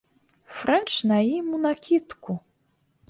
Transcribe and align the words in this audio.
Фрэнч 0.61 0.91
на 1.11 1.17
ім 1.35 1.53
унакідку. 1.59 2.31